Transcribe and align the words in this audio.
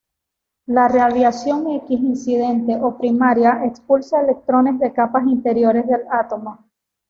La 0.65 0.87
radiación 0.87 1.69
X 1.73 1.89
incidente 1.99 2.75
o 2.75 2.97
primaria 2.97 3.63
expulsa 3.65 4.19
electrones 4.21 4.79
de 4.79 4.91
capas 4.91 5.27
interiores 5.27 5.85
del 5.85 6.01
átomo. 6.09 6.57